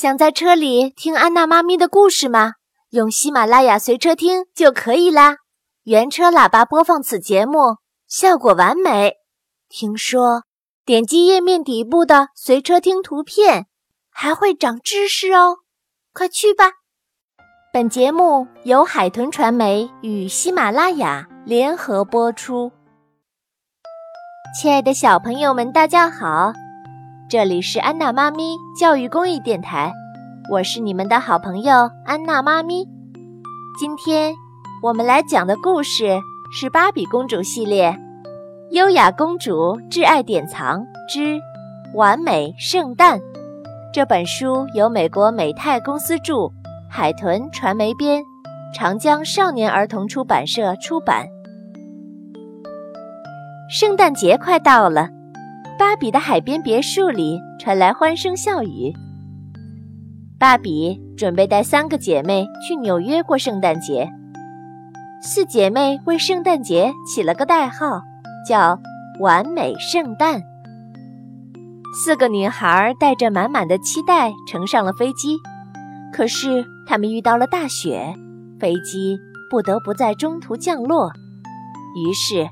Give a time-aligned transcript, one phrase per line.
[0.00, 2.52] 想在车里听安娜妈咪的故事吗？
[2.90, 5.38] 用喜马拉雅随车听就可以啦。
[5.82, 9.14] 原车喇叭播放此节目，效果完美。
[9.68, 10.44] 听说
[10.84, 13.66] 点击页面底部的随车听图片，
[14.08, 15.56] 还会长知识哦。
[16.12, 16.74] 快去吧！
[17.72, 22.70] 本节目由海豚传媒与喜马拉雅联合播出。
[24.56, 26.52] 亲爱的小朋友们，大家好，
[27.30, 29.92] 这里是安娜妈咪教育公益电台，
[30.50, 32.88] 我是你们的好朋友安娜妈咪。
[33.78, 34.32] 今天
[34.82, 36.18] 我们来讲的故事
[36.50, 37.90] 是《芭比公主》系列，
[38.70, 41.38] 《优雅公主挚爱典藏之
[41.94, 43.18] 完美圣诞》
[43.92, 46.50] 这本书由美国美泰公司著，
[46.88, 48.22] 海豚传媒编，
[48.74, 51.26] 长江少年儿童出版社出版。
[53.68, 55.10] 圣诞节快到了，
[55.78, 58.92] 芭比的海边别墅里传来欢声笑语。
[60.36, 64.10] 芭比准备带三个姐妹去纽约过圣诞节。
[65.22, 68.00] 四姐妹为圣诞节起了个代号，
[68.46, 68.78] 叫
[69.20, 70.42] “完美圣诞”。
[72.04, 75.36] 四个女孩带着满满的期待乘上了飞机，
[76.12, 78.14] 可是她们遇到了大雪，
[78.60, 79.16] 飞机
[79.48, 81.12] 不得不在中途降落。
[81.96, 82.48] 于是。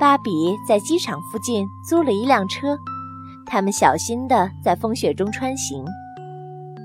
[0.00, 2.74] 芭比在机场附近租了一辆车，
[3.44, 5.84] 他们小心地在风雪中穿行。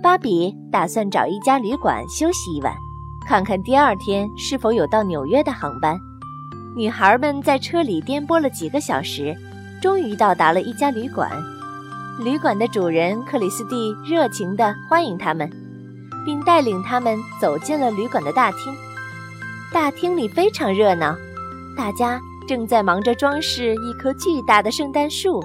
[0.04, 2.76] 芭比打算找一家旅馆休息一晚，
[3.26, 5.98] 看看第二天是否有到纽约的航班。
[6.76, 9.34] 女孩们在车里颠簸了几个小时，
[9.82, 11.32] 终于到达了一家旅馆。
[12.20, 15.50] 旅馆的主人克里斯蒂热情地欢迎他们，
[16.26, 18.60] 并带领他们走进了旅馆的大厅。
[19.74, 21.16] 大厅里非常热闹，
[21.78, 22.20] 大家。
[22.48, 25.42] 正在忙着装饰一棵巨大的圣诞树，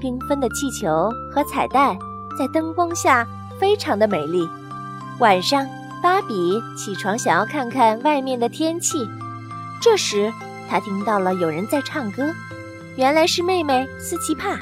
[0.00, 1.96] 缤纷的气球和彩带
[2.38, 3.26] 在灯光下
[3.58, 4.46] 非常的美丽。
[5.18, 5.66] 晚上，
[6.02, 9.08] 芭比起床想要看看外面的天气，
[9.80, 10.32] 这时
[10.68, 12.32] 她听到了有人在唱歌，
[12.96, 14.58] 原来是妹妹斯奇帕。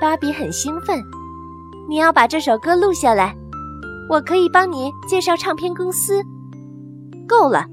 [0.00, 1.02] 芭比很兴奋，
[1.88, 3.36] 你要把这首歌录下来，
[4.08, 6.22] 我可以帮你介绍唱片公司。
[7.28, 7.66] 够了，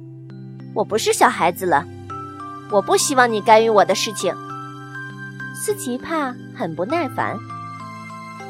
[0.73, 1.85] 我不是小孩子了。
[2.73, 4.35] 我不希望你干预我的事情，
[5.53, 7.37] 斯奇帕很不耐烦。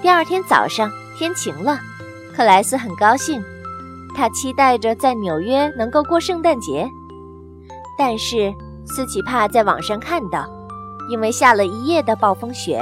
[0.01, 1.77] 第二天早上，天晴了，
[2.33, 3.43] 克莱斯很高兴，
[4.15, 6.89] 他期待着在纽约能够过圣诞节。
[7.97, 8.53] 但是
[8.85, 10.49] 斯奇帕在网上看到，
[11.09, 12.81] 因为下了一夜的暴风雪，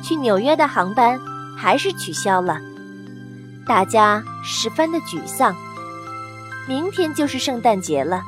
[0.00, 1.18] 去纽约的航班
[1.58, 2.60] 还是取消了，
[3.66, 5.56] 大家十分的沮丧。
[6.68, 8.22] 明天就是圣诞节了，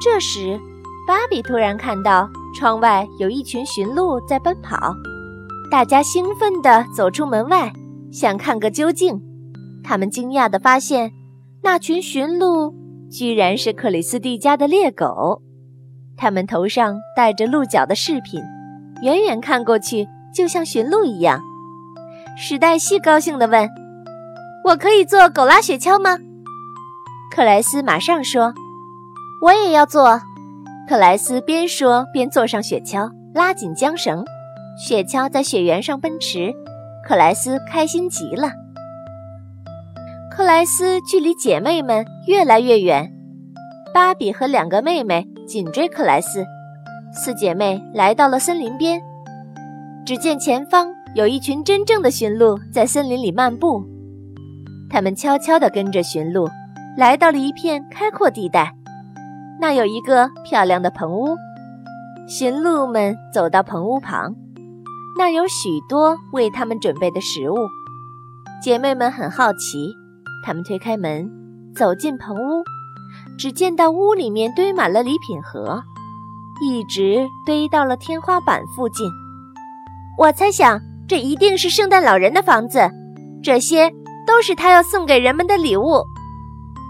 [0.00, 0.58] 这时。
[1.08, 4.94] 芭比突然看到窗外有一群驯鹿在奔跑，
[5.70, 7.72] 大家兴奋地走出门外，
[8.12, 9.18] 想看个究竟。
[9.82, 11.10] 他们惊讶地发现，
[11.62, 12.74] 那群驯鹿
[13.10, 15.40] 居然是克里斯蒂家的猎狗。
[16.14, 18.42] 它们头上戴着鹿角的饰品，
[19.00, 21.40] 远远看过去就像驯鹿一样。
[22.36, 23.66] 史黛西高兴地问
[24.62, 26.18] ：“我可以做狗拉雪橇吗？”
[27.34, 28.52] 克莱斯马上说
[29.40, 30.20] ：“我也要做。”
[30.88, 34.24] 克莱斯边说边坐上雪橇，拉紧缰绳，
[34.78, 36.50] 雪橇在雪原上奔驰。
[37.06, 38.50] 克莱斯开心极了。
[40.30, 43.12] 克莱斯距离姐妹们越来越远，
[43.92, 46.42] 芭比和两个妹妹紧追克莱斯。
[47.12, 48.98] 四姐妹来到了森林边，
[50.06, 53.84] 只见前方有一群真正的驯鹿在森林里漫步。
[54.88, 56.48] 他们悄悄地跟着驯鹿，
[56.96, 58.72] 来到了一片开阔地带。
[59.60, 61.36] 那有一个漂亮的棚屋，
[62.28, 64.32] 驯鹿们走到棚屋旁，
[65.18, 67.56] 那有许多为他们准备的食物。
[68.62, 69.92] 姐妹们很好奇，
[70.44, 71.28] 她们推开门，
[71.74, 72.62] 走进棚屋，
[73.36, 75.82] 只见到屋里面堆满了礼品盒，
[76.62, 79.10] 一直堆到了天花板附近。
[80.16, 82.88] 我猜想，这一定是圣诞老人的房子，
[83.42, 83.90] 这些
[84.24, 86.04] 都是他要送给人们的礼物。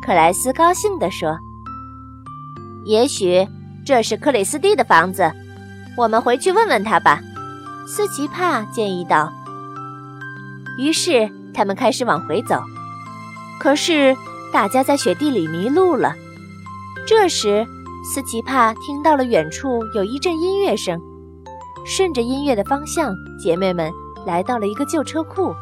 [0.05, 1.38] 克莱斯高兴地说。
[2.88, 3.46] 也许
[3.85, 5.31] 这是克里斯蒂的房子，
[5.94, 7.20] 我们回去问问他吧。”
[7.87, 9.31] 斯奇帕建议道。
[10.79, 12.58] 于是他们开始往回走，
[13.61, 14.17] 可是
[14.50, 16.14] 大家在雪地里迷路了。
[17.06, 17.67] 这时，
[18.11, 20.99] 斯奇帕听到了远处有一阵音乐声，
[21.85, 23.93] 顺着音乐的方向，姐妹们
[24.26, 25.55] 来到了一个旧车库，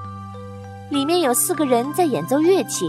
[0.90, 2.88] 里面有四个人在演奏乐器。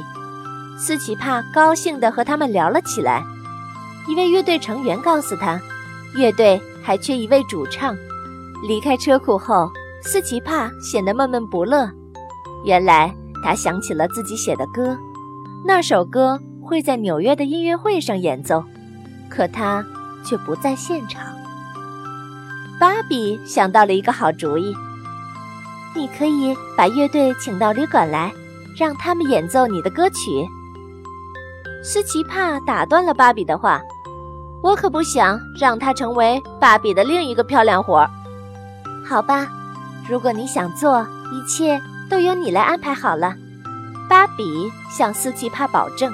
[0.77, 3.23] 斯奇帕高兴地和他们聊了起来。
[4.07, 5.59] 一位乐队成员告诉他，
[6.15, 7.95] 乐队还缺一位主唱。
[8.63, 9.69] 离开车库后，
[10.01, 11.89] 斯奇帕显得闷闷不乐。
[12.63, 13.13] 原来
[13.44, 14.98] 他想起了自己写的歌，
[15.65, 18.63] 那首歌会在纽约的音乐会上演奏，
[19.30, 19.86] 可他
[20.25, 21.21] 却不在现场。
[22.80, 24.74] 芭比想到了一个好主意：
[25.95, 28.31] 你可以把乐队请到旅馆来，
[28.77, 30.48] 让他们演奏你的歌曲。
[31.83, 33.81] 斯奇帕打断了芭比的话
[34.63, 38.09] ：“我可不想让他成为芭比的另一个漂亮活儿。”
[39.06, 39.48] 好吧，
[40.09, 41.01] 如果你想做，
[41.31, 43.36] 一切都由你来安排好了。”
[44.09, 46.12] 芭比向斯奇帕保证。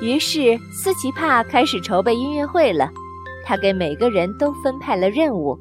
[0.00, 2.88] 于是斯奇帕开始筹备音乐会了。
[3.44, 5.58] 他给每个人都分派了任务。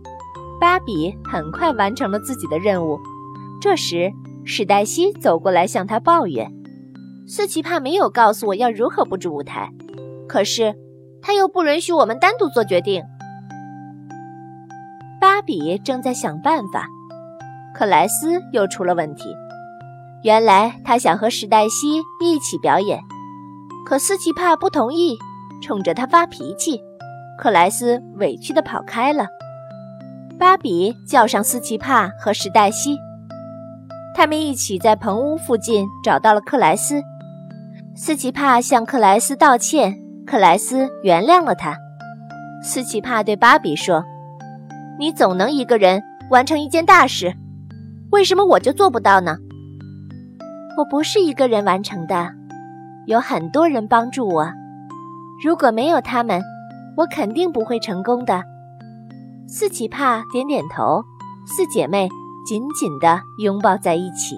[0.60, 3.00] 芭比很快完成了自己的任务。
[3.62, 4.12] 这时
[4.46, 6.52] 史黛西走过来向他抱怨。
[7.28, 9.72] 斯奇帕没有告诉我要如何布置舞台，
[10.28, 10.76] 可是
[11.22, 13.04] 他又不允许我们单独做决定。
[15.20, 16.86] 芭比正在想办法，
[17.74, 19.36] 克莱斯又出了问题。
[20.24, 23.00] 原来他想和史黛西一起表演，
[23.86, 25.18] 可斯奇帕不同意，
[25.62, 26.82] 冲着他发脾气。
[27.38, 29.28] 克莱斯委屈地跑开了。
[30.40, 32.98] 芭比叫上斯奇帕和史黛西，
[34.16, 37.02] 他们一起在棚屋附近找到了克莱斯。
[37.96, 41.78] 斯奇帕向克莱斯道歉，克莱斯原谅了他。
[42.62, 44.04] 斯奇帕对芭比说
[45.00, 47.34] ：“你总能一个人完成一件大事，
[48.12, 49.38] 为什么我就做不到呢？”
[50.78, 52.30] 我不是一个人完成的，
[53.08, 54.52] 有很多人帮助我。
[55.44, 56.42] 如果没有他们，
[56.98, 58.44] 我肯定不会成功的。
[59.48, 61.02] 斯奇帕点点头，
[61.46, 62.10] 四姐妹
[62.46, 64.38] 紧紧地拥抱在一起。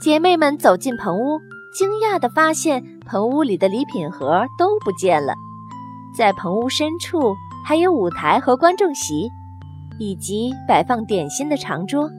[0.00, 1.40] 姐妹们走进棚屋。
[1.70, 5.34] 惊讶地发现，棚屋里的礼品盒都不见了，
[6.14, 7.34] 在棚屋深处
[7.64, 9.30] 还有舞台和观众席，
[9.98, 12.10] 以及摆放点心的长桌。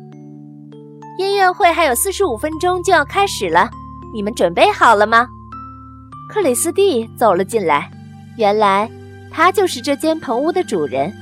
[1.20, 3.70] 音乐会还有四十五分钟就要开始了，
[4.14, 5.28] 你们准备好了吗？
[6.28, 7.92] 克里斯蒂走了进来，
[8.36, 8.90] 原来
[9.32, 11.14] 他就是这间棚屋的主人，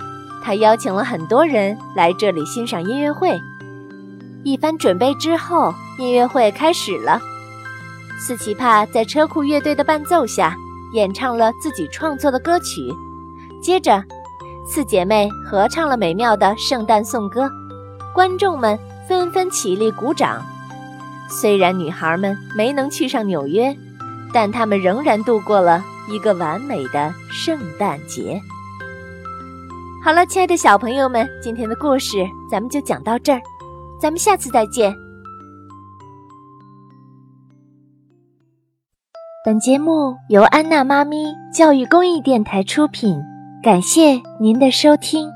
[0.43, 3.37] 他邀请了很多人来这里欣赏音乐会。
[4.43, 7.19] 一番准备之后，音乐会开始了。
[8.19, 10.55] 斯奇帕在车库乐队的伴奏下
[10.93, 12.91] 演唱了自己创作的歌曲，
[13.61, 14.03] 接着，
[14.65, 17.49] 四姐妹合唱了美妙的圣诞颂歌，
[18.13, 18.77] 观众们
[19.07, 20.43] 纷纷起立鼓掌。
[21.29, 23.75] 虽然女孩们没能去上纽约，
[24.33, 28.41] 但她们仍然度过了一个完美的圣诞节。
[30.03, 33.41] 好了，亲爱的小朋友们，今天的故事咱们就讲到这儿，
[33.99, 35.06] 咱们下次再见。
[39.47, 43.17] 本节目由安娜妈咪教育公益电台出品，
[43.63, 45.29] 感谢您的收听。